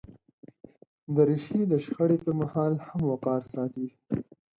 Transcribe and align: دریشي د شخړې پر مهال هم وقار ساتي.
دریشي 1.15 1.61
د 1.71 1.73
شخړې 1.85 2.17
پر 2.23 2.31
مهال 2.41 2.73
هم 2.87 3.01
وقار 3.11 3.41
ساتي. 3.53 3.87